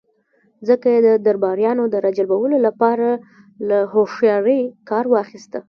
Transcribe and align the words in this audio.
ځکه 0.67 0.87
يې 0.93 0.99
د 1.07 1.09
درباريانو 1.25 1.83
د 1.89 1.95
را 2.03 2.11
جلبولو 2.17 2.55
له 2.65 2.71
پاره 2.79 3.11
له 3.67 3.77
هوښياری 3.93 4.61
کار 4.89 5.05
واخيست. 5.13 5.51